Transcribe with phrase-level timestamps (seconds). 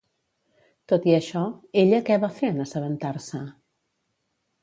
[0.91, 1.43] Tot i això,
[1.83, 3.45] ella què va fer en assabentar-se?